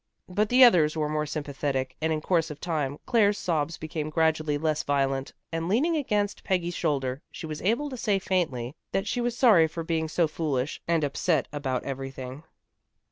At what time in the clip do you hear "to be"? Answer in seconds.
9.69-10.07